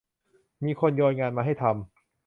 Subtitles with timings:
[0.63, 1.73] มีคนโยนงานมาให้ทำ